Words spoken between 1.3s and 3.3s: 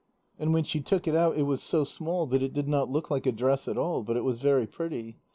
it was so small that it did not look like